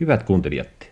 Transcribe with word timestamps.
Hyvät 0.00 0.22
kuuntelijat, 0.22 0.90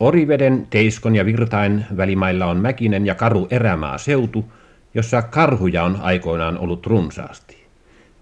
Oriveden, 0.00 0.66
Teiskon 0.70 1.16
ja 1.16 1.26
Virtain 1.26 1.86
välimailla 1.96 2.46
on 2.46 2.56
mäkinen 2.56 3.06
ja 3.06 3.14
karu 3.14 3.46
erämaa 3.50 3.98
seutu, 3.98 4.52
jossa 4.94 5.22
karhuja 5.22 5.84
on 5.84 5.98
aikoinaan 6.00 6.58
ollut 6.58 6.86
runsaasti. 6.86 7.66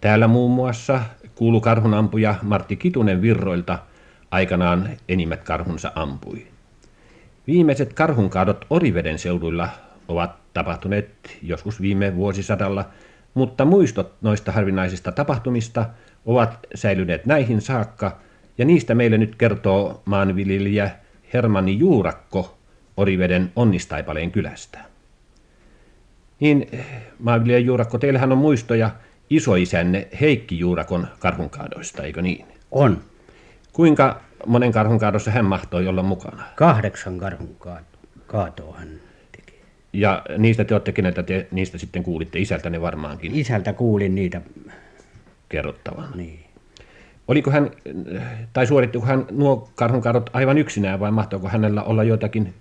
Täällä 0.00 0.28
muun 0.28 0.50
muassa 0.50 1.00
kuulu 1.34 1.60
karhunampuja 1.60 2.34
Martti 2.42 2.76
Kitunen 2.76 3.22
Virroilta 3.22 3.78
aikanaan 4.30 4.88
enimmät 5.08 5.42
karhunsa 5.42 5.92
ampui. 5.94 6.46
Viimeiset 7.46 7.92
karhunkaadot 7.92 8.66
Oriveden 8.70 9.18
seuduilla 9.18 9.68
ovat 10.08 10.36
tapahtuneet 10.54 11.08
joskus 11.42 11.80
viime 11.80 12.16
vuosisadalla, 12.16 12.88
mutta 13.34 13.64
muistot 13.64 14.12
noista 14.20 14.52
harvinaisista 14.52 15.12
tapahtumista 15.12 15.86
ovat 16.26 16.58
säilyneet 16.74 17.26
näihin 17.26 17.60
saakka, 17.60 18.18
ja 18.58 18.64
niistä 18.64 18.94
meille 18.94 19.18
nyt 19.18 19.34
kertoo 19.36 20.02
maanviljelijä 20.04 20.90
Hermanni 21.34 21.78
Juurakko 21.78 22.58
Oriveden 22.96 23.52
Onnistaipaleen 23.56 24.30
kylästä. 24.30 24.78
Niin, 26.40 26.68
maanviljelijä 27.18 27.66
Juurakko, 27.66 27.98
teillähän 27.98 28.32
on 28.32 28.38
muistoja 28.38 28.90
isoisänne 29.30 30.08
Heikki 30.20 30.58
Juurakon 30.58 31.08
karhunkaadoista, 31.18 32.02
eikö 32.02 32.22
niin? 32.22 32.46
On. 32.70 33.00
Kuinka 33.72 34.20
monen 34.46 34.72
karhunkaadossa 34.72 35.30
hän 35.30 35.44
mahtoi 35.44 35.88
olla 35.88 36.02
mukana? 36.02 36.42
Kahdeksan 36.56 37.18
karhun 37.18 37.56
kaatoa 38.26 38.76
hän 38.78 38.88
teki. 39.32 39.60
Ja 39.92 40.22
niistä 40.38 40.64
te 40.64 40.74
olette, 40.74 40.92
keneltä 40.92 41.22
te 41.22 41.46
niistä 41.50 41.78
sitten 41.78 42.02
kuulitte? 42.02 42.38
Isältäne 42.38 42.80
varmaankin 42.80 43.34
Isältä 43.34 43.72
kuulin 43.72 44.14
niitä. 44.14 44.40
kerrottavan. 45.48 46.08
Niin. 46.14 46.51
Oliko 47.28 47.50
hän, 47.50 47.70
tai 48.52 48.66
suorittiko 48.66 49.06
hän 49.06 49.26
nuo 49.30 49.68
karhunkaadot 49.74 50.30
aivan 50.32 50.58
yksinään 50.58 51.00
vai 51.00 51.10
mahtoiko 51.10 51.48
hänellä 51.48 51.82
olla 51.82 52.04
joitakin 52.04 52.54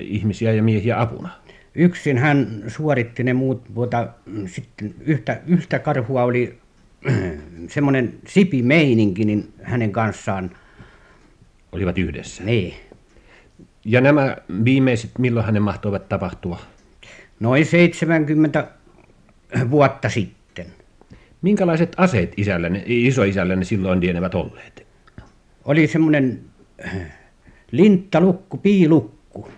ihmisiä 0.00 0.52
ja 0.52 0.62
miehiä 0.62 1.00
apuna? 1.00 1.30
Yksin 1.74 2.18
hän 2.18 2.64
suoritti 2.68 3.24
ne 3.24 3.32
muut, 3.32 3.68
mutta 3.74 4.08
sitten 4.46 4.94
yhtä, 5.00 5.40
yhtä 5.46 5.78
karhua 5.78 6.24
oli 6.24 6.58
semmoinen 7.68 8.14
sipimeininki 8.26 9.24
niin 9.24 9.52
hänen 9.62 9.92
kanssaan. 9.92 10.50
Olivat 11.72 11.98
yhdessä. 11.98 12.44
Niin. 12.44 12.74
Ja 13.84 14.00
nämä 14.00 14.36
viimeiset, 14.64 15.10
milloin 15.18 15.46
hänen 15.46 15.62
mahtoivat 15.62 16.08
tapahtua? 16.08 16.58
Noin 17.40 17.66
70 17.66 18.68
vuotta 19.70 20.08
sitten. 20.08 20.66
Minkälaiset 21.44 21.92
aseet 21.96 22.32
isällenne, 22.36 22.82
isoisällenne 22.86 23.64
silloin 23.64 24.00
lienevät 24.00 24.34
olleet? 24.34 24.86
Oli 25.64 25.86
semmoinen 25.86 26.40
linttalukku, 27.70 28.56
piilukku, 28.56 29.48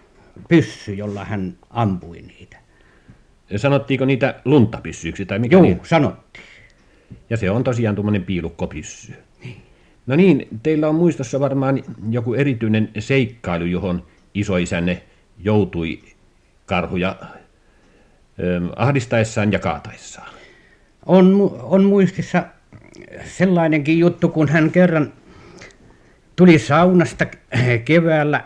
pyssy, 0.48 0.94
jolla 0.94 1.24
hän 1.24 1.58
ampui 1.70 2.22
niitä. 2.22 2.56
Sanottiinko 3.56 4.04
niitä 4.04 4.40
luntapyssyiksi 4.44 5.26
tai 5.26 5.38
mikä 5.38 5.56
Joo, 5.56 5.62
niin? 5.62 5.80
sanottiin. 5.82 6.44
Ja 7.30 7.36
se 7.36 7.50
on 7.50 7.64
tosiaan 7.64 7.94
tuommoinen 7.94 8.24
piilukkopyssy. 8.24 9.12
No 10.06 10.16
niin, 10.16 10.48
teillä 10.62 10.88
on 10.88 10.94
muistossa 10.94 11.40
varmaan 11.40 11.82
joku 12.10 12.34
erityinen 12.34 12.88
seikkailu, 12.98 13.64
johon 13.64 14.06
isoisänne 14.34 15.02
joutui 15.38 16.02
karhuja 16.66 17.16
ö, 18.38 18.60
ahdistaessaan 18.76 19.52
ja 19.52 19.58
kaataessaan. 19.58 20.35
On, 21.06 21.56
on 21.62 21.84
muistissa 21.84 22.42
sellainenkin 23.24 23.98
juttu, 23.98 24.28
kun 24.28 24.48
hän 24.48 24.70
kerran 24.70 25.12
tuli 26.36 26.58
saunasta 26.58 27.26
keväällä 27.84 28.44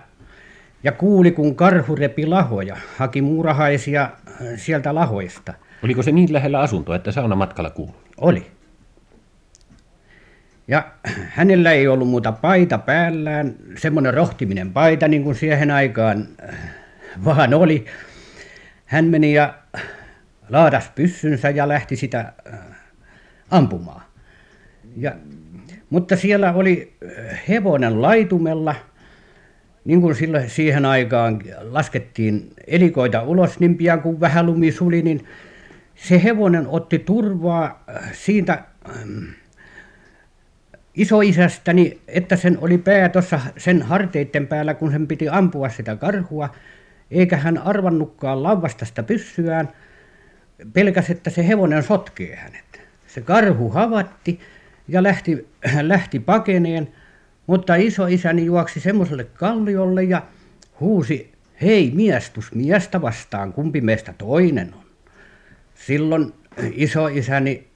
ja 0.85 0.93
kuuli, 0.93 1.31
kun 1.31 1.57
karhu 1.57 1.95
repi 1.95 2.27
lahoja, 2.27 2.77
haki 2.97 3.23
muurahaisia 3.23 4.11
sieltä 4.57 4.95
lahoista. 4.95 5.55
Oliko 5.85 6.03
se 6.03 6.13
niin 6.13 6.33
lähellä 6.33 6.61
asuntoa, 6.61 6.97
että 6.97 7.13
saunamatkalla 7.13 7.71
kuului? 7.71 7.95
Oli. 8.17 8.47
Ja 10.69 10.85
hänellä 11.31 11.73
ei 11.73 11.89
ollut 11.89 12.09
muuta 12.09 12.33
paita 12.33 12.79
päällään, 12.79 13.55
semmoinen 13.77 14.15
rohtiminen 14.15 14.73
paita, 14.73 15.09
niin 15.09 15.25
kuin 15.25 15.35
siihen 15.35 15.71
aikaan 15.71 16.29
äh, 16.49 16.59
vaan 17.25 17.55
oli. 17.55 17.85
Hän 18.87 19.05
meni 19.05 19.35
ja 19.35 19.55
laadas 20.51 20.91
pyssynsä 20.95 21.51
ja 21.51 21.69
lähti 21.69 21.97
sitä 21.97 22.33
äh, 22.53 22.59
ampumaan. 23.51 24.03
Ja, 24.97 25.13
mutta 25.91 26.17
siellä 26.17 26.53
oli 26.53 26.93
äh, 27.05 27.41
hevonen 27.49 28.03
laitumella, 28.03 28.75
niin 29.85 30.01
kuin 30.01 30.15
silloin 30.15 30.51
siihen 30.51 30.85
aikaan 30.85 31.43
laskettiin 31.61 32.53
elikoita 32.67 33.23
ulos, 33.23 33.61
niin 33.61 33.77
pian 33.77 34.03
kuin 34.03 34.21
vähän 34.21 34.47
lumi 34.47 34.73
suli, 34.73 35.03
niin 35.03 35.25
se 35.95 36.23
hevonen 36.25 36.67
otti 36.69 36.99
turvaa 36.99 37.85
äh, 37.89 38.13
siitä 38.13 38.59
ähm, 38.89 39.25
isoisästäni, 40.95 42.01
että 42.09 42.37
sen 42.37 42.59
oli 42.61 42.79
pää 42.79 43.09
tuossa 43.09 43.41
sen 43.57 43.83
harteiden 43.83 44.47
päällä, 44.47 44.75
kun 44.75 44.91
sen 44.91 45.07
piti 45.07 45.29
ampua 45.29 45.69
sitä 45.69 45.97
karhua, 45.97 46.49
eikä 47.11 47.37
hän 47.37 47.59
arvannutkaan 47.59 48.43
lauvasta 48.43 48.85
sitä 48.85 49.03
pyssyään, 49.03 49.69
pelkäs, 50.73 51.11
että 51.11 51.31
se 51.31 51.49
hevonen 51.49 51.83
sotkee 51.83 52.37
hänet. 52.37 52.83
Se 53.07 53.21
karhu 53.21 53.71
havatti 53.71 54.41
ja 54.89 55.03
lähti, 55.03 55.49
lähti 55.83 56.21
pakeneen, 56.21 56.89
mutta 57.47 57.75
isoisäni 57.75 58.45
juoksi 58.45 58.81
semmoiselle 58.81 59.25
kalliolle 59.25 60.05
ja 60.05 60.23
huusi, 60.81 61.33
hei 61.63 61.91
miestus 61.95 62.55
miestä 62.55 63.03
vastaan, 63.03 63.53
kumpi 63.53 63.81
meistä 63.81 64.15
toinen 64.19 64.75
on. 64.75 64.85
Silloin 65.75 66.33
isoisäni 66.73 67.69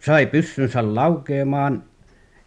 sai 0.00 0.26
pyssynsä 0.26 0.94
laukeamaan 0.94 1.84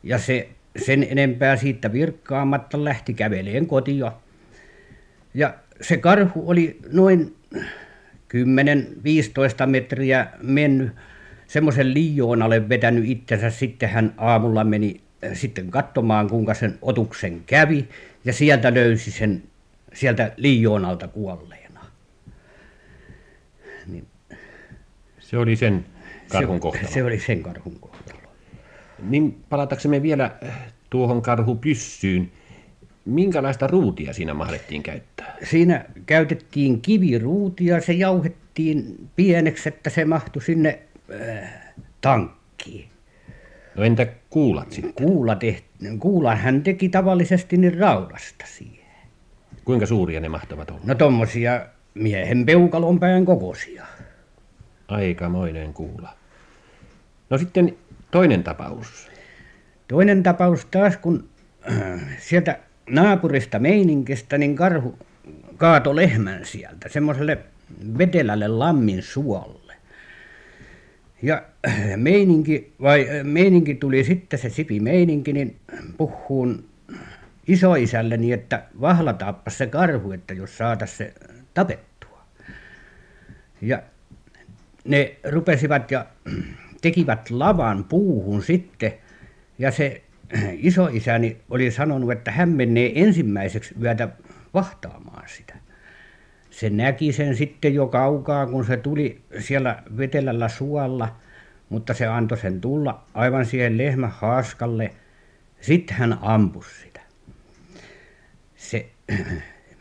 ja 0.03 0.18
se 0.18 0.50
sen 0.85 1.08
enempää 1.09 1.56
siitä 1.56 1.94
virkkaamatta 1.94 2.84
lähti 2.84 3.14
käveleen 3.14 3.68
kotiin. 3.68 4.03
Ja 5.34 5.53
se 5.81 5.97
karhu 5.97 6.50
oli 6.50 6.80
noin 6.91 7.35
10-15 8.34 9.66
metriä 9.66 10.28
mennyt 10.42 10.92
semmoisen 11.48 11.94
liijoon 11.94 12.42
alle 12.42 12.70
vetänyt 12.70 13.06
itsensä. 13.08 13.50
Sitten 13.50 13.90
hän 13.90 14.14
aamulla 14.18 14.64
meni 14.64 15.02
äh, 15.24 15.32
sitten 15.34 15.72
katsomaan, 15.72 16.30
kuinka 16.30 16.54
sen 16.54 16.78
otuksen 16.82 17.44
kävi, 17.46 17.88
ja 18.26 18.34
sieltä 18.34 18.74
löysi 18.74 19.12
sen 19.12 19.44
sieltä 19.94 20.32
liijoon 20.38 20.86
alta 20.86 21.08
kuolleena. 21.08 21.80
Niin 23.88 24.08
Se 25.20 25.38
oli 25.38 25.56
sen 25.56 25.86
karhun 26.30 26.58
se, 26.58 26.62
kohtalo. 26.62 26.92
se 26.92 27.04
oli 27.04 27.20
sen 27.20 27.44
karhun 27.44 27.80
kohtalo. 27.80 28.20
Niin 29.00 29.44
palataksemme 29.50 30.02
vielä 30.02 30.32
äh, 30.46 30.74
tuohon 30.90 31.22
karhupyssyyn. 31.22 32.32
Minkälaista 33.06 33.68
ruutia 33.68 34.14
siinä 34.14 34.34
mahdettiin 34.34 34.84
käyttää? 34.84 35.38
Siinä 35.44 35.86
käytettiin 36.06 36.81
kiviruutia, 36.81 37.81
se 37.81 37.94
jauhettiin 37.94 39.09
pieneksi, 39.16 39.69
että 39.69 39.90
se 39.90 40.06
mahtui 40.06 40.41
sinne 40.41 40.80
äh, 41.22 41.53
tankkiin. 42.02 42.88
No 43.75 43.84
entä 43.84 44.08
kuulat 44.30 44.72
sitten? 44.72 44.94
Kuula 44.94 45.36
tehti, 45.36 45.68
kuulan 46.00 46.38
hän 46.38 46.64
teki 46.64 46.90
tavallisesti 46.90 47.58
niin 47.58 47.80
raudasta 47.80 48.46
siihen. 48.47 48.84
Kuinka 49.66 49.85
suuria 49.85 50.20
ne 50.20 50.30
mahtavat 50.30 50.70
olla? 50.70 50.81
No 50.84 50.96
tommosia 50.96 51.66
miehen 51.94 52.46
peukalon 52.46 53.00
pään 53.00 53.25
kokoisia. 53.25 53.85
Aikamoinen 54.88 55.74
kuula. 55.74 56.09
No 57.30 57.38
sitten 57.38 57.78
toinen 58.12 58.44
tapaus. 58.44 59.09
Toinen 59.88 60.24
tapaus 60.24 60.66
taas, 60.66 60.97
kun 60.97 61.30
äh, 61.72 62.02
sieltä 62.20 62.59
naapurista 62.90 63.59
meininkistä, 63.59 64.38
niin 64.38 64.56
karhu 64.56 64.97
kaato 65.58 65.96
lehmän 65.96 66.46
sieltä 66.46 66.90
semmoiselle 66.90 67.38
vetelälle 67.97 68.47
lammin 68.47 69.03
suolle. 69.03 69.74
Ja 71.22 71.44
äh, 71.68 71.97
meininki, 71.97 72.74
vai 72.82 73.09
äh, 73.09 73.24
meininki 73.24 73.76
tuli 73.76 74.03
sitten 74.03 74.40
se 74.40 74.50
sipi 74.50 74.80
meininki, 74.80 75.34
niin 75.34 75.56
puhuun 75.97 76.66
isoisälleni, 77.47 78.32
että 78.32 78.64
vahlataappa 78.82 79.52
se 79.52 79.68
karhu, 79.68 80.12
että 80.12 80.34
jos 80.34 80.58
saataisiin 80.58 80.97
se 80.97 81.14
tapettua. 81.53 82.26
Ja 83.62 83.84
ne 84.86 85.16
rupesivat 85.24 85.91
ja 85.91 86.06
tekivät 86.82 87.29
lavan 87.29 87.84
puuhun 87.84 88.44
sitten, 88.44 88.94
ja 89.59 89.72
se 89.72 90.02
isoisäni 90.58 91.37
oli 91.49 91.72
sanonut, 91.72 92.11
että 92.11 92.31
hän 92.31 92.49
menee 92.49 92.91
ensimmäiseksi 92.96 93.75
yötä 93.81 94.09
vahtaamaan 94.53 95.29
sitä. 95.29 95.53
Se 96.49 96.70
näki 96.70 97.14
sen 97.14 97.35
sitten 97.35 97.73
jo 97.73 97.87
kaukaa, 97.87 98.46
kun 98.46 98.66
se 98.66 98.78
tuli 98.78 99.22
siellä 99.40 99.84
vetelällä 99.97 100.49
suolla, 100.49 101.16
mutta 101.70 101.93
se 101.93 102.08
antoi 102.08 102.37
sen 102.37 102.61
tulla 102.61 103.03
aivan 103.14 103.46
siihen 103.46 103.78
lehmän 103.78 104.11
haaskalle. 104.11 104.91
Sitten 105.61 105.97
hän 105.97 106.17
ampui 106.22 106.64
sitä. 106.84 106.99
se 108.55 108.85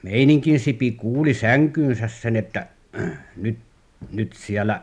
meininkin 0.03 0.61
sipi 0.61 0.93
kuuli 0.93 1.35
sänkyynsä 1.35 2.09
sen 2.09 2.37
että 2.37 2.67
nyt 3.37 3.59
nyt 4.13 4.33
siellä 4.33 4.83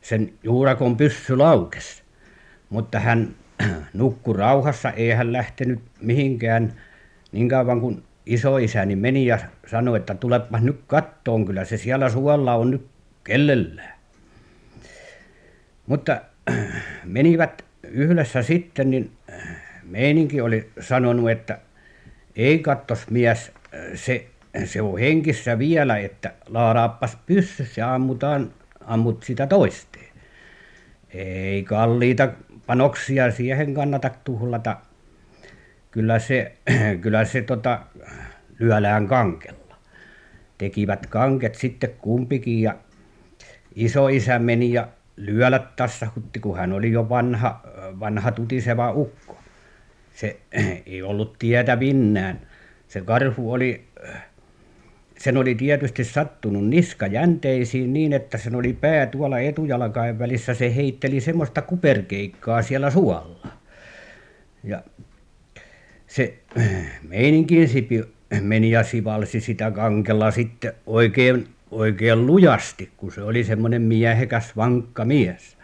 sen 0.00 0.32
juurakon 0.42 0.96
pyssy 0.96 1.36
laukesi 1.36 2.02
mutta 2.70 3.00
hän 3.00 3.34
nukkui 3.94 4.36
rauhassa 4.36 4.90
ei 4.90 5.10
hän 5.10 5.32
lähtenyt 5.32 5.80
mihinkään. 6.00 6.72
Niin 7.32 7.48
kauan 7.48 7.80
kuin 7.80 8.02
isoisäni 8.26 8.96
meni 8.96 9.26
ja 9.26 9.38
sanoi 9.66 9.96
että 9.96 10.14
tulepas 10.14 10.62
nyt 10.62 10.80
katsomaan 10.86 11.44
kyllä 11.46 11.64
se 11.64 11.76
siellä 11.76 12.08
suolla 12.08 12.54
on 12.54 12.70
nyt 12.70 12.86
kellellään. 13.24 13.94
Mutta 15.86 16.20
menivät 17.04 17.64
yhdessä 17.82 18.42
sitten 18.42 18.90
niin 18.90 19.10
meininki 19.82 20.40
oli 20.40 20.70
sanonut 20.80 21.30
että 21.30 21.58
ei 22.36 22.58
katsos 22.58 23.10
mies 23.10 23.52
se 23.94 24.26
se 24.64 24.82
on 24.82 24.98
hengissä 24.98 25.58
vielä 25.58 25.98
että 25.98 26.32
laadaappas 26.46 27.18
pyssys 27.26 27.76
ja 27.76 27.94
ammutaan 27.94 28.52
ammut 28.86 29.22
sitä 29.22 29.46
toisteen 29.46 30.12
ei 31.10 31.62
kalliita 31.62 32.28
panoksia 32.66 33.30
siihen 33.30 33.74
kannata 33.74 34.10
tuhlata. 34.24 34.76
Kyllä 35.90 36.18
se 36.18 36.52
kyllä 37.02 37.24
se 37.24 37.42
tota 37.42 37.80
lyödään 38.58 39.06
kangella 39.06 39.76
tekivät 40.58 41.06
kanget 41.06 41.54
sitten 41.54 41.90
kumpikin 41.98 42.62
ja 42.62 42.74
isoisä 43.74 44.38
meni 44.38 44.72
ja 44.72 44.88
lyödä 45.16 45.58
tassahutti 45.76 46.40
kun 46.40 46.56
hän 46.56 46.72
oli 46.72 46.92
jo 46.92 47.08
vanha 47.08 47.60
vanha 48.00 48.32
tutiseva 48.32 48.92
ukko. 48.92 49.38
Se 50.14 50.40
ei 50.86 51.02
ollut 51.02 51.38
tietävinään 51.38 52.40
se 52.88 53.00
karhu 53.00 53.52
oli 53.52 53.84
sen 55.22 55.36
oli 55.36 55.54
tietysti 55.54 56.04
sattunut 56.04 56.68
niska 56.68 57.06
jänteisiin 57.06 57.92
niin 57.92 58.12
että 58.12 58.38
sen 58.38 58.54
oli 58.54 58.72
pää 58.72 59.06
tuolla 59.06 59.38
etujalkain 59.38 60.18
välissä. 60.18 60.54
Se 60.54 60.76
heitteli 60.76 61.20
semmoista 61.20 61.62
kuperkeikkaa 61.62 62.62
siellä 62.62 62.90
suolla. 62.90 63.48
Ja 64.64 64.82
se 66.06 66.34
meininkin 67.08 67.68
sipi 67.68 68.04
meni 68.40 68.70
ja 68.70 68.84
sivalsi 68.84 69.40
sitä 69.40 69.70
kangella 69.70 70.30
sitten 70.30 70.72
oikein 70.86 71.48
oikein 71.70 72.26
lujasti 72.26 72.90
kun 72.96 73.12
se 73.12 73.22
oli 73.22 73.44
semmoinen 73.44 73.82
miehekäs 73.82 74.56
vankka 74.56 75.04
mies. 75.04 75.56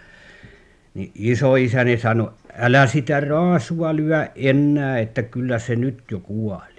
Niin 0.94 1.10
isoisäni 1.14 1.96
sanoi 1.96 2.30
älä 2.58 2.86
sitä 2.86 3.20
raasua 3.20 3.96
lyö 3.96 4.28
enää 4.34 4.98
että 4.98 5.22
kyllä 5.22 5.58
se 5.58 5.76
nyt 5.76 6.02
jo 6.10 6.20
kuoli. 6.20 6.78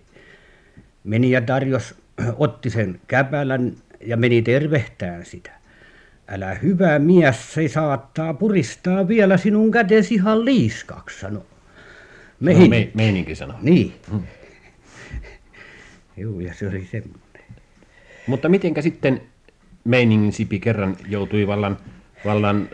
Meni 1.03 1.31
ja 1.31 1.41
tarjosi 1.41 1.95
otti 2.37 2.69
sen 2.69 3.01
käpälän 3.07 3.73
ja 4.05 4.17
meni 4.17 4.41
tervehtämään 4.41 5.25
sitä. 5.25 5.51
Älä 6.27 6.53
hyvä 6.53 6.99
mies 6.99 7.53
se 7.53 7.67
saattaa 7.67 8.33
puristaa 8.33 9.07
vielä 9.07 9.37
sinun 9.37 9.71
kätesi 9.71 10.15
ihan 10.15 10.45
liiskaksi 10.45 11.19
sanoi 11.19 11.45
meininki 12.39 12.91
meininki 12.93 13.35
sanoi. 13.35 13.57
Niin. 13.61 13.93
Mm. 14.11 14.21
juu 16.17 16.39
ja 16.39 16.53
se 16.53 16.67
oli 16.67 16.87
semmoinen. 16.91 17.21
Mutta 18.27 18.49
mitenkä 18.49 18.81
sitten 18.81 19.21
meiningin 19.83 20.33
sipi 20.33 20.59
kerran 20.59 20.97
joutui 21.07 21.47
vallan 21.47 21.77
vallan 22.25 22.69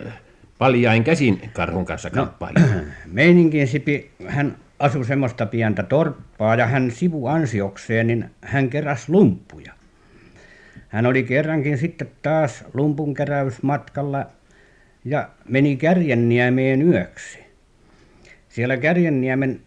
paljain 0.57 1.03
käsin 1.03 1.49
karhun 1.53 1.85
kanssa 1.85 2.09
no, 2.09 2.15
kamppailemaan? 2.15 2.77
no, 2.85 2.91
meininkin 3.05 3.67
sipi 3.67 4.11
hän 4.27 4.57
asui 4.79 5.05
semmoista 5.05 5.45
pientä 5.45 5.83
torppaa 5.83 6.55
ja 6.55 6.67
hän 6.67 6.91
sivuansiokseen 6.91 8.07
niin 8.07 8.29
hän 8.41 8.69
keräsi 8.69 9.11
lumppuja 9.11 9.73
hän 10.95 11.05
oli 11.05 11.23
kerrankin 11.23 11.77
sitten 11.77 12.11
taas 12.21 12.65
lumpunkeräysmatkalla 12.73 14.25
ja 15.05 15.29
meni 15.49 15.77
Kärjenniemeen 15.77 16.81
yöksi. 16.81 17.39
Siellä 18.49 18.77
Kärjenniemen 18.77 19.61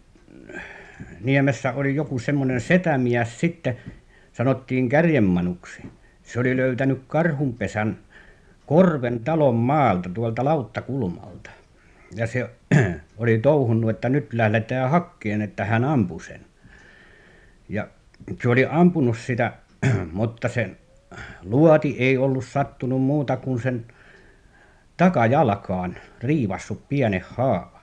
niemessä 1.21 1.73
oli 1.73 1.95
joku 1.95 2.19
semmoinen 2.19 2.61
setämies 2.61 3.39
sitten 3.39 3.77
sanottiin 4.33 4.89
Kärjenmanuksi. 4.89 5.81
Se 6.23 6.39
oli 6.39 6.57
löytänyt 6.57 7.01
karhunpesän 7.07 7.97
Korven 8.65 9.19
talon 9.19 9.55
maalta 9.55 10.09
tuolta 10.09 10.45
Lauttakulmalta 10.45 11.49
ja 12.15 12.27
se 12.27 12.49
oli 13.17 13.37
touhunnut 13.37 13.89
että 13.89 14.09
nyt 14.09 14.33
lähdetään 14.33 14.89
hakemaan 14.89 15.41
että 15.41 15.65
hän 15.65 15.83
ampui 15.83 16.23
sen. 16.23 16.41
Ja 17.69 17.87
se 18.41 18.49
oli 18.49 18.67
ampunut 18.69 19.17
sitä 19.17 19.53
mutta 20.11 20.47
sen 20.47 20.77
luoti 21.43 21.95
ei 21.99 22.17
ollut 22.17 22.45
sattunut 22.45 23.01
muuta 23.01 23.37
kuin 23.37 23.61
sen 23.61 23.85
takajalkaan 24.97 25.97
riivassut 26.23 26.89
pienen 26.89 27.23
haava 27.29 27.79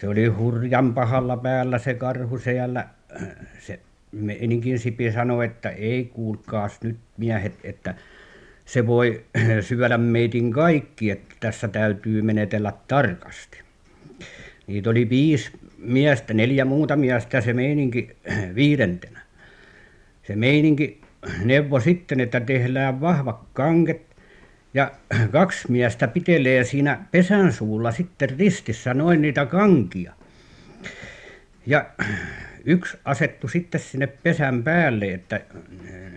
se 0.00 0.08
oli 0.08 0.26
hurjan 0.26 0.94
pahalla 0.94 1.36
päällä 1.36 1.78
se 1.78 1.94
karhu 1.94 2.38
siellä. 2.38 2.88
Se 3.66 3.80
meininkin 4.12 4.78
sipi 4.78 5.12
sanoi 5.12 5.46
että 5.46 5.70
ei 5.70 6.04
kuulkaas 6.04 6.80
nyt 6.82 6.98
miehet 7.16 7.52
että 7.64 7.94
se 8.70 8.86
voi 8.86 9.24
syödä 9.68 9.98
meidän 9.98 10.50
kaikki 10.50 11.10
että 11.10 11.34
tässä 11.40 11.68
täytyy 11.68 12.22
menetellä 12.22 12.72
tarkasti. 12.88 13.58
Niitä 14.66 14.90
oli 14.90 15.08
viisi 15.08 15.50
miestä 15.78 16.34
neljä 16.34 16.64
muuta 16.64 16.96
miestä 16.96 17.40
se 17.40 17.52
meininki 17.52 18.16
viidentenä. 18.54 19.20
Se 20.26 20.36
meininki 20.36 21.00
neuvoi 21.44 21.80
sitten 21.80 22.20
että 22.20 22.40
tehdään 22.40 23.00
vahvat 23.00 23.40
kanget 23.52 24.02
ja 24.74 24.90
kaksi 25.32 25.70
miestä 25.70 26.08
pitelee 26.08 26.64
siinä 26.64 27.04
pesän 27.10 27.52
suulla 27.52 27.92
sitten 27.92 28.30
ristissä 28.38 28.94
noin 28.94 29.22
niitä 29.22 29.46
kankia. 29.46 30.12
Ja 31.66 31.86
yksi 32.64 32.98
asettui 33.04 33.50
sitten 33.50 33.80
sinne 33.80 34.06
pesän 34.06 34.62
päälle 34.62 35.12
että 35.12 35.40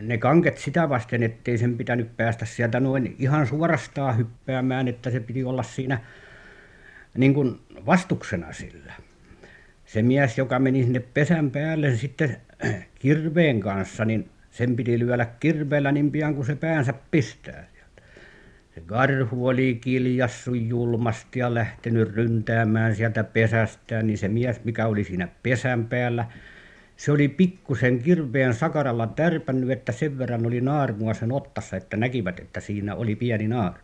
ne 0.01 0.17
kanget 0.17 0.57
sitä 0.57 0.89
vasten 0.89 1.23
että 1.23 1.51
ei 1.51 1.57
sen 1.57 1.77
pitänyt 1.77 2.17
päästä 2.17 2.45
sieltä 2.45 2.79
noin 2.79 3.15
ihan 3.19 3.47
suorastaan 3.47 4.17
hyppäämään 4.17 4.87
että 4.87 5.09
se 5.09 5.19
piti 5.19 5.43
olla 5.43 5.63
siinä 5.63 5.99
niin 7.17 7.33
kuin 7.33 7.59
vastuksena 7.85 8.53
sillä. 8.53 8.93
Se 9.85 10.01
mies 10.01 10.37
joka 10.37 10.59
meni 10.59 10.83
sinne 10.83 10.99
pesän 10.99 11.51
päälle 11.51 11.95
sitten 11.95 12.37
kirveen 12.95 13.59
kanssa 13.59 14.05
niin 14.05 14.29
sen 14.51 14.75
piti 14.75 14.99
lyödä 14.99 15.25
kirveellä 15.25 15.91
niin 15.91 16.11
pian 16.11 16.35
kuin 16.35 16.45
se 16.45 16.55
päänsä 16.55 16.93
pistää 17.11 17.72
se 18.75 18.81
karhu 18.85 19.47
oli 19.47 19.77
kiljaissut 19.81 20.61
julmasti 20.61 21.39
ja 21.39 21.53
lähtenyt 21.53 22.15
ryntäämään 22.15 22.95
sieltä 22.95 23.23
pesästään 23.23 24.07
niin 24.07 24.17
se 24.17 24.27
mies 24.27 24.63
mikä 24.63 24.87
oli 24.87 25.03
siinä 25.03 25.27
pesän 25.43 25.85
päällä 25.85 26.25
se 26.97 27.11
oli 27.11 27.27
pikkuisen 27.27 27.99
kirveen 27.99 28.53
sakaralla 28.53 29.07
tärpännyt 29.07 29.71
että 29.71 29.91
sen 29.91 30.17
verran 30.17 30.45
oli 30.45 30.61
naarmua 30.61 31.13
sen 31.13 31.31
otsassa 31.31 31.77
että 31.77 31.97
näkivät 31.97 32.39
että 32.39 32.59
siinä 32.59 32.95
oli 32.95 33.15
pieni 33.15 33.47
naarmu. 33.47 33.77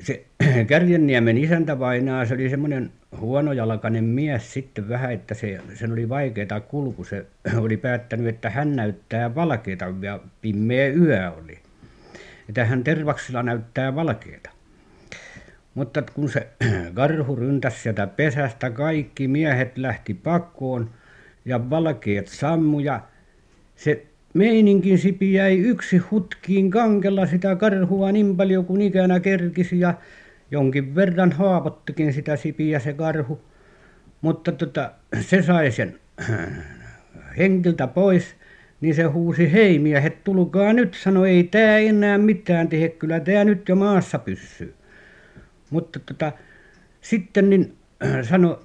Se 0.00 0.24
Kärjenniemen 0.68 1.38
isäntävainaa 1.38 2.26
se 2.26 2.34
oli 2.34 2.50
semmoinen 2.50 2.90
huonojalkainen 3.20 4.04
mies 4.04 4.52
sitten 4.52 4.88
vähän 4.88 5.12
että 5.12 5.34
se 5.34 5.60
sen 5.74 5.92
oli 5.92 6.08
vaikeaa 6.08 6.60
kulku. 6.60 7.04
Se 7.04 7.26
oli 7.64 7.76
päättänyt 7.76 8.26
että 8.26 8.50
hän 8.50 8.76
näyttää 8.76 9.34
valkeata 9.34 9.94
ja 10.00 10.20
pimeä 10.40 10.88
yö 10.88 11.30
oli 11.30 11.58
että 12.48 12.64
hän 12.64 12.84
tervaksilla 12.84 13.42
näyttää 13.42 13.94
valkeata 13.94 14.50
mutta 15.74 16.02
kun 16.02 16.30
se 16.30 16.48
karhu 16.94 17.36
ryntäsi 17.36 17.82
sieltä 17.82 18.06
pesästä 18.06 18.70
kaikki 18.70 19.28
miehet 19.28 19.78
lähti 19.78 20.14
pakoon 20.14 20.90
ja 21.44 21.70
valkeat 21.70 22.26
sammui 22.26 22.84
ja 22.84 23.00
se 23.76 24.06
meininkin 24.34 24.98
sipi 24.98 25.32
jäi 25.32 25.58
yksin 25.58 26.02
hutkiin 26.10 26.70
kangella 26.70 27.26
sitä 27.26 27.56
karhua 27.56 28.12
niin 28.12 28.36
paljon 28.36 28.64
kuin 28.64 28.80
ikänä 28.80 29.20
kerkisi 29.20 29.80
ja 29.80 29.94
jonkin 30.50 30.94
verran 30.94 31.32
haavoittikin 31.32 32.12
sitä 32.12 32.36
sipiä 32.36 32.78
se 32.78 32.92
karhu 32.92 33.40
mutta 34.20 34.52
tota 34.52 34.92
se 35.20 35.42
sai 35.42 35.70
sen 35.70 36.00
hengiltä 37.38 37.86
pois 37.86 38.36
niin 38.80 38.94
se 38.94 39.02
huusi 39.02 39.52
hei 39.52 39.78
miehet 39.78 40.24
tulkaa 40.24 40.72
nyt! 40.72 40.94
Sanoi 40.94 41.30
ei 41.30 41.44
tämä 41.44 41.78
enää 41.78 42.18
mitään 42.18 42.68
tee 42.68 42.88
kyllä 42.88 43.20
tämä 43.20 43.44
nyt 43.44 43.68
jo 43.68 43.76
maassa 43.76 44.18
pysyy. 44.18 44.74
Mutta 45.70 45.98
tota 45.98 46.32
sitten 47.00 47.50
niin 47.50 47.74
sanoi 48.28 48.58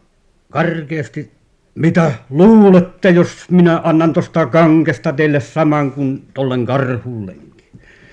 karkeasti 0.50 1.32
mitä 1.75 2.12
luulette 2.30 3.10
jos 3.10 3.50
minä 3.51 3.82
annan 3.84 4.13
tuosta 4.13 4.46
kangesta 4.46 5.13
teille 5.13 5.39
saman 5.39 5.91
kuin 5.91 6.25
tuolle 6.34 6.65
karhullekin 6.65 7.51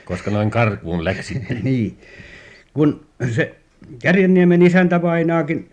koska 0.08 0.30
noin 0.30 0.50
karkuun 0.50 1.04
läksitte. 1.04 1.54
Niin. 1.62 1.98
Kun 2.74 3.06
se 3.30 3.54
Kärjenniemen 4.02 4.62
isäntävainaakin 4.62 5.70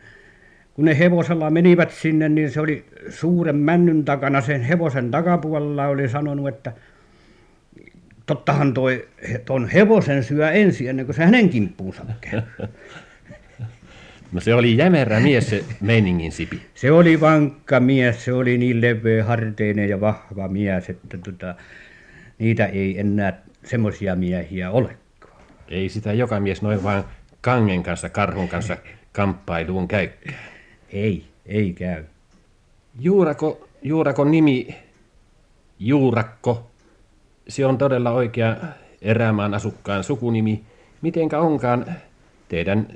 kun 0.76 0.86
ne 0.86 1.00
hevosella 1.00 1.50
menivät 1.50 1.92
sinne 1.92 2.30
niin 2.30 2.52
se 2.52 2.62
oli 2.62 2.86
suuren 3.10 3.56
männyn 3.56 4.06
takana 4.06 4.42
sen 4.42 4.62
hevosen 4.62 5.12
takapuolella 5.12 5.88
oli 5.88 6.10
sanonut 6.10 6.48
että 6.48 6.74
tottahan 8.26 8.74
toi 8.74 9.08
tuon 9.46 9.70
hevosen 9.70 10.24
syö 10.24 10.52
ensin 10.52 10.90
ennen 10.90 11.06
kuin 11.06 11.16
se 11.16 11.26
hänen 11.26 11.50
kimppuunsa 11.50 12.06
käy 12.22 12.42
No 14.32 14.42
se 14.42 14.54
oli 14.54 14.78
jämerä 14.78 15.20
mies 15.20 15.50
se 15.50 15.64
meiningin 15.82 16.32
sipi. 16.32 16.62
se 16.74 16.92
oli 16.92 17.22
vankka 17.22 17.80
mies 17.80 18.26
se 18.26 18.34
oli 18.34 18.58
niin 18.58 18.82
leveäharteinen 18.82 19.90
ja 19.90 20.02
vahva 20.02 20.48
mies 20.48 20.90
että 20.90 21.18
tota 21.18 21.56
niitä 22.40 22.66
ei 22.66 23.00
enää 23.00 23.42
semmoisia 23.64 24.16
miehiä 24.16 24.72
olekaan 24.72 25.00
Ei 25.70 25.90
sitä 25.90 26.14
joka 26.14 26.40
mies 26.40 26.62
noin 26.62 26.84
vaan 26.84 27.04
kangen 27.42 27.84
kanssa, 27.84 28.10
karhun 28.10 28.48
kanssa 28.48 28.78
kamppailuun 29.12 29.88
käykään. 29.88 30.36
Ei 30.90 31.26
ei 31.46 31.74
käy. 31.74 32.04
Juurako, 33.00 33.68
Juurakon 33.82 34.32
nimi, 34.32 34.76
Juurakko, 35.80 36.72
se 37.48 37.66
on 37.66 37.78
todella 37.78 38.12
oikea 38.12 38.56
erämaan 39.02 39.54
asukkaan 39.54 40.04
sukunimi. 40.04 40.64
Mitenkä 41.02 41.40
onkaan 41.40 41.86
teidän 42.50 42.88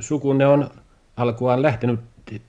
sukunne 0.00 0.46
on 0.46 0.70
alkuaan 1.16 1.62
lähtenyt 1.62 2.00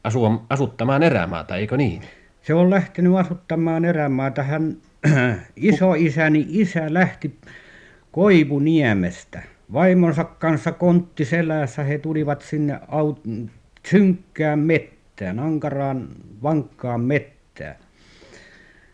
asua, 0.03 0.45
asuttamaan 0.49 1.03
erämaata, 1.03 1.55
eikö 1.55 1.77
niin? 1.77 2.01
se 2.41 2.53
on 2.53 2.69
lähtenyt 2.69 3.15
asuttamaan 3.15 3.85
erämaata. 3.85 4.43
Hän 4.43 4.77
isoisäni 5.55 6.45
isä 6.49 6.93
lähti 6.93 7.35
Koivuniemestä. 8.11 9.41
Vaimonsa 9.73 10.23
kanssa 10.23 10.71
kontti 10.71 11.25
selässä. 11.25 11.83
He 11.83 11.97
tulivat 11.97 12.41
sinne- 12.41 12.79
synkkään 13.85 14.59
metsään 14.59 15.39
ankaraan 15.39 16.09
vankkaan 16.43 17.01
metsään. 17.01 17.75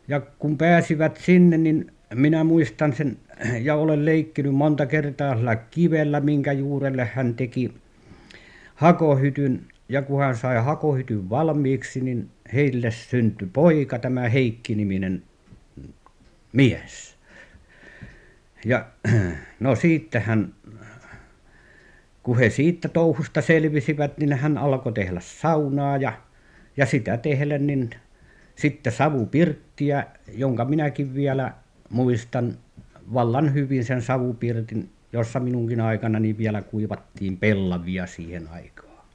Ja 0.07 0.19
kun 0.19 0.57
pääsivät 0.57 1.17
sinne 1.17 1.57
niin 1.57 1.91
minä 2.13 2.43
muistan 2.43 2.93
sen 2.93 3.17
ja 3.61 3.75
olen 3.75 4.05
leikkinyt 4.05 4.55
monta 4.55 4.85
kertaa 4.85 5.35
sillä 5.35 5.55
kivellä 5.55 6.19
minkä 6.19 6.51
juurelle 6.51 7.09
hän 7.13 7.35
teki 7.35 7.73
hakohytyn. 8.75 9.61
Ja 9.89 10.01
kun 10.01 10.21
hän 10.21 10.35
sai 10.35 10.63
hakohytyn 10.63 11.29
valmiiksi 11.29 12.01
niin 12.01 12.29
heille 12.53 12.91
syntyi 12.91 13.49
poika 13.53 13.99
tämä 13.99 14.29
Heikki-niminen 14.29 15.23
mies. 16.53 17.15
Ja 18.65 18.85
no 19.59 19.75
siitähän 19.75 20.53
kun 22.25 22.37
he 22.37 22.49
siitä 22.49 22.89
touhusta 22.89 23.41
selvisivät 23.41 24.17
niin 24.17 24.33
hän 24.33 24.57
alkoi 24.57 24.93
tehdä 24.93 25.19
saunaa 25.19 25.97
ja 25.97 26.13
ja 26.77 26.85
sitä 26.85 27.17
tehden 27.17 27.67
niin 27.67 27.89
sitten 28.55 28.93
savupirttiä 28.93 30.05
jonka 30.33 30.65
minäkin 30.65 31.15
vielä 31.15 31.53
muistan 31.89 32.57
vallan 33.13 33.53
hyvin 33.53 33.85
sen 33.85 34.01
savupirtin 34.01 34.89
jossa 35.13 35.39
minunkin 35.39 35.81
aikanani 35.81 36.37
vielä 36.37 36.61
kuivattiin 36.61 37.37
pellavia 37.37 38.07
siihen 38.07 38.47
aikaan. 38.47 39.05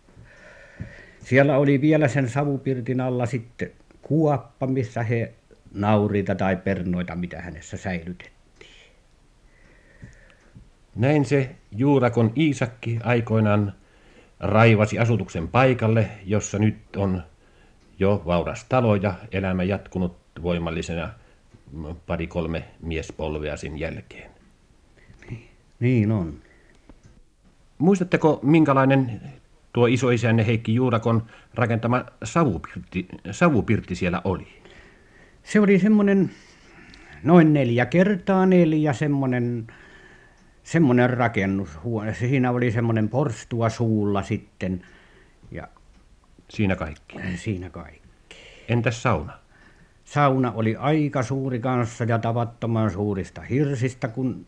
Siellä 1.25 1.59
oli 1.59 1.81
vielä 1.81 2.09
sen 2.09 2.29
savupirtin 2.29 3.01
alla 3.01 3.27
sitten 3.27 3.71
kuoppa 4.03 4.67
missä 4.67 5.03
he 5.03 5.33
nauriita 5.75 6.35
tai 6.35 6.57
perunoita 6.57 7.17
mitä 7.17 7.41
hänessä 7.41 7.77
säilytettiin 7.77 8.40
Näin 10.95 11.25
se 11.25 11.57
Juurakon 11.71 12.33
Iisakki 12.37 12.99
aikoinaan 13.05 13.73
raivasi 14.41 14.99
asutuksen 14.99 15.49
paikalle, 15.49 16.11
jossa 16.27 16.59
nyt 16.59 16.97
on 16.97 17.23
jo 17.99 18.23
vauras 18.27 18.65
talo 18.69 18.95
ja 18.95 19.15
elämä 19.33 19.63
jatkunut 19.63 20.17
voimallisena 20.43 21.11
pari-kolme 22.07 22.65
miespolvea 22.83 23.57
sen 23.57 23.79
jälkeen. 23.79 24.31
niin 25.81 26.13
on 26.13 26.35
Muistatteko, 27.79 28.41
minkälainen 28.43 29.21
tuo 29.73 29.87
isoisänne 29.87 30.47
Heikki 30.47 30.75
Juurakon 30.75 31.23
rakentama 31.55 32.05
savupirtti, 32.25 33.09
savupirtti 33.31 33.95
siellä 33.95 34.23
oli? 34.25 34.47
se 35.43 35.61
oli 35.61 35.79
semmoinen 35.79 36.31
noin 37.23 37.53
neljä 37.53 37.87
kertaa 37.87 38.47
neljä 38.47 38.93
semmoinen 38.93 39.67
semmoinen 40.63 41.11
rakennushuone 41.11 42.15
siinä 42.15 42.51
oli 42.51 42.71
semmoinen 42.71 43.09
porstua 43.09 43.69
suulla 43.69 44.23
sitten 44.23 44.83
ja 45.51 45.69
Siinä 46.49 46.77
kaikki. 46.77 47.19
siinä 47.37 47.71
kaikki 47.71 48.01
Entäs 48.69 49.03
sauna? 49.03 49.33
sauna 50.05 50.53
oli 50.53 50.77
aika 50.77 51.23
suuri 51.23 51.61
kanssa 51.61 52.05
ja 52.05 52.19
tavattoman 52.19 52.91
suurista 52.91 53.41
hirsistä 53.41 54.09
kun 54.09 54.47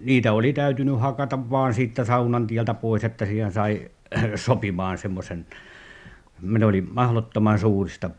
niitä 0.00 0.32
oli 0.32 0.52
täytynyt 0.52 1.00
hakata 1.00 1.50
vaan 1.50 1.74
siitä 1.74 2.04
saunan 2.04 2.46
tieltä 2.46 2.74
pois 2.74 3.04
että 3.04 3.26
siihen 3.26 3.52
sai 3.52 3.90
sopimaan 4.36 4.98
semmoisen 4.98 5.46
ne 6.42 6.66
oli 6.66 6.80
mahdottoman 6.80 7.58
suurista 7.58 8.10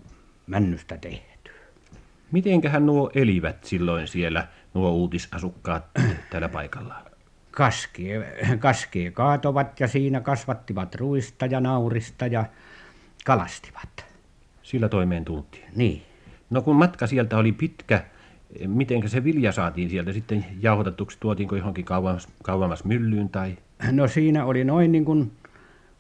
männystä 0.48 0.98
tehty 0.98 1.52
Mitenkähän 2.32 2.86
nuo 2.86 3.12
elivät 3.16 3.64
silloin 3.64 4.08
siellä, 4.08 4.48
nuo 4.74 4.92
uutisasukkaat 4.92 5.86
tällä 6.30 6.50
paikallaan? 6.50 7.06
Kaskea 7.56 8.22
kaskea 8.60 9.12
kaatoivat 9.12 9.80
ja 9.80 9.88
siinä 9.88 10.22
kasvattivat 10.22 10.96
ruista 10.96 11.46
ja 11.46 11.60
naurista 11.60 12.28
ja 12.28 12.46
kalastivat 13.26 14.06
Sillä 14.64 14.90
toimeen 14.90 15.26
tultiin. 15.26 15.66
niin 15.76 16.02
No 16.50 16.62
kun 16.62 16.76
matka 16.76 17.08
sieltä 17.08 17.38
oli 17.38 17.52
pitkä, 17.52 18.04
miten 18.68 19.10
se 19.10 19.24
vilja 19.24 19.52
saatiin 19.52 19.90
sieltä 19.90 20.14
sitten 20.14 20.46
jauhotetuksi? 20.62 21.18
Tuotiinko 21.20 21.56
johonkin 21.56 21.86
kauemmas, 21.86 22.28
kauemmas 22.44 22.84
myllyyn 22.84 23.30
tai? 23.30 23.58
no 23.92 24.08
siinä 24.08 24.46
oli 24.46 24.64
noin 24.64 24.92
niin 24.92 25.06
kuin 25.06 25.32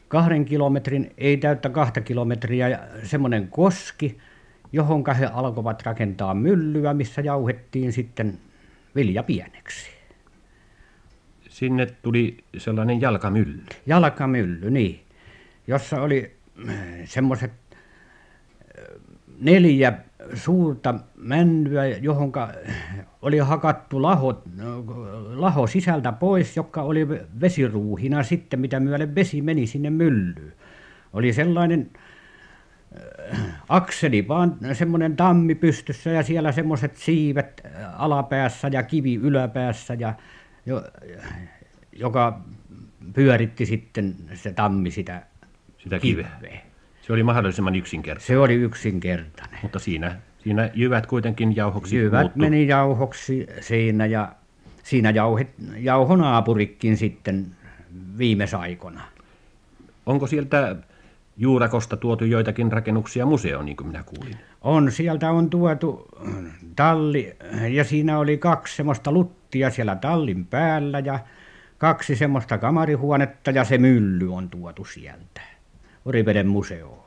kahden 0.08 0.46
kilometrin 0.46 1.14
ei 1.18 1.38
täyttä 1.38 1.70
kahta 1.70 2.02
kilometriä 2.02 2.80
semmoinen 3.04 3.48
koski 3.48 4.18
johon 4.72 5.04
he 5.20 5.26
alkoivat 5.26 5.82
rakentaa 5.82 6.34
myllyä 6.34 6.94
missä 6.94 7.22
jauhettiin 7.22 7.94
sitten 7.94 8.40
vilja 8.96 9.24
pieneksi 9.24 10.03
Sinne 11.54 11.86
tuli 11.86 12.38
sellainen 12.58 13.02
jalkamylly. 13.02 13.64
jalkamylly 13.86 14.70
niin 14.72 15.00
jossa 15.68 16.02
oli 16.02 16.36
semmoiset 17.06 17.52
neljä 19.40 19.94
suurta 20.34 20.96
männyä 21.16 21.86
johon 21.86 22.32
oli 23.22 23.38
hakattu 23.38 24.02
laho 24.02 24.44
laho 25.34 25.68
sisältä 25.68 26.12
pois 26.12 26.58
jotka 26.58 26.82
oli 26.82 27.08
vesiruuhina 27.42 28.24
sitten 28.24 28.60
mitä 28.60 28.80
myöden 28.80 29.16
vesi 29.16 29.42
meni 29.42 29.68
sinne 29.68 29.90
myllyyn 29.90 30.54
oli 31.14 31.34
sellainen 31.34 31.92
akseli 33.70 34.28
vain 34.28 34.52
semmoinen 34.74 35.16
tammi 35.16 35.56
pystyssä 35.56 36.10
ja 36.10 36.24
siellä 36.24 36.52
semmoiset 36.52 36.98
siivet 36.98 37.68
alapäässä 37.98 38.68
ja 38.68 38.84
kivi 38.84 39.16
yläpäässä 39.16 39.94
ja 39.94 40.14
joka 41.92 42.40
pyöritti 43.14 43.66
sitten 43.66 44.16
se 44.34 44.54
tammi 44.54 44.92
sitä 44.92 45.24
Sitä 45.78 46.00
kiveä. 46.00 46.28
kiveä 46.40 46.60
Se 47.02 47.14
oli 47.14 47.24
mahdollisimman 47.24 47.76
yksinkertainen. 47.76 48.28
se 48.28 48.38
oli 48.38 48.54
yksinkertainen 48.54 49.60
Mutta 49.64 49.80
siinä, 49.80 50.16
siinä 50.44 50.70
jyvät 50.74 51.06
kuitenkin 51.08 51.56
jauhoksi 51.56 51.96
jyvät 51.96 52.22
muuttu. 52.22 52.40
meni 52.40 52.68
jauhoksi 52.68 53.48
siinä 53.62 54.06
ja 54.06 54.32
siinä 54.84 55.10
jauhet 55.10 55.48
jauhoi 55.78 56.18
naapurikin 56.18 56.98
sitten 56.98 57.48
viimeisaikoina 58.18 59.02
Onko 60.06 60.28
sieltä 60.28 60.76
Juurakosta 61.38 61.98
tuotu 61.98 62.26
joitakin 62.26 62.72
rakennuksia 62.72 63.26
museoon, 63.26 63.66
niin 63.66 63.78
kuin 63.78 63.88
minä 63.88 64.04
kuulin? 64.04 64.38
on 64.62 64.92
sieltä 64.92 65.32
on 65.32 65.50
tuotu 65.50 66.08
talli 66.76 67.36
ja 67.70 67.84
siinä 67.84 68.20
oli 68.20 68.38
kaksi 68.38 68.76
semmoista 68.76 69.14
luttia 69.54 69.72
siellä 69.72 69.96
tallin 69.96 70.46
päällä 70.46 71.00
ja 71.00 71.20
kaksi 71.78 72.16
semmoista 72.16 72.58
kamarihuonetta 72.58 73.52
ja 73.52 73.64
se 73.64 73.78
mylly 73.78 74.34
on 74.36 74.50
tuotu 74.50 74.86
sieltä. 74.86 75.42
Oriveden 76.06 76.48
museoon 76.48 77.03